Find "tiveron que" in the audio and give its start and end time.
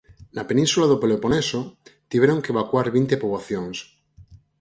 2.11-2.51